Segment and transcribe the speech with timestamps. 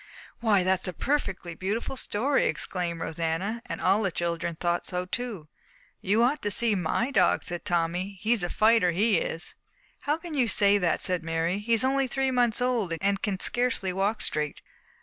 [0.39, 5.47] "Why, that's a perfectly beautiful story!" exclaimed Rosanna, and all the children thought so too.
[6.01, 8.17] "You ought to see my dog," said Tommy.
[8.19, 9.53] "He's a fighter, he is!"
[9.99, 11.59] "How can you say that?" said Mary.
[11.59, 14.61] "He is only three months old and can scarcely walk straight."